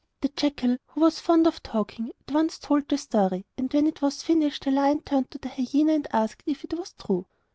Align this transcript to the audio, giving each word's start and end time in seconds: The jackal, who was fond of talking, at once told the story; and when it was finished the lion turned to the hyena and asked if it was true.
The 0.21 0.29
jackal, 0.29 0.77
who 0.87 1.01
was 1.01 1.19
fond 1.19 1.45
of 1.45 1.61
talking, 1.61 2.11
at 2.27 2.33
once 2.33 2.57
told 2.57 2.89
the 2.89 2.97
story; 2.97 3.45
and 3.55 3.71
when 3.71 3.85
it 3.85 4.01
was 4.01 4.23
finished 4.23 4.65
the 4.65 4.71
lion 4.71 5.01
turned 5.03 5.29
to 5.29 5.37
the 5.37 5.49
hyena 5.49 5.93
and 5.93 6.07
asked 6.11 6.41
if 6.47 6.63
it 6.63 6.73
was 6.73 6.93
true. 6.97 7.27